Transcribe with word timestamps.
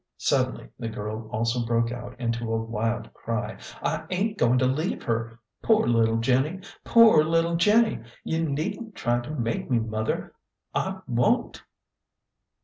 Suddenly 0.17 0.69
the 0.79 0.89
girl 0.89 1.29
also 1.31 1.63
broke 1.63 1.91
out 1.91 2.19
into 2.19 2.51
a 2.51 2.57
wild 2.59 3.13
cry." 3.13 3.57
I 3.83 4.05
ain't 4.09 4.35
going 4.35 4.57
to 4.57 4.65
leave 4.65 5.03
her. 5.03 5.37
Poor 5.61 5.85
little 5.85 6.17
Jenny! 6.17 6.61
poor 6.83 7.23
little 7.23 7.55
Jenny! 7.55 7.99
You 8.23 8.49
needn't 8.49 8.95
try 8.95 9.19
to 9.19 9.29
make 9.29 9.69
me, 9.69 9.77
mother; 9.77 10.33
I 10.73 11.01
won't 11.07 11.61